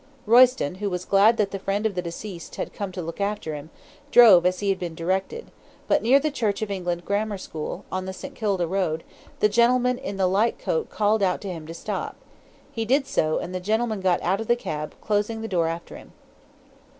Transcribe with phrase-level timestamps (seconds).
[0.25, 3.53] Royston, who was glad that the friend of the deceased had come to look after
[3.53, 3.69] him,
[4.09, 5.51] drove as he had been directed,
[5.87, 8.33] but near the Church of England Grammar School, on the St.
[8.33, 9.03] Kilda Road,
[9.41, 12.15] the gentleman in the light coat called out to him to stop.
[12.71, 15.95] He did so, and the gentleman got out of the cab, closing the door after
[15.95, 16.13] him.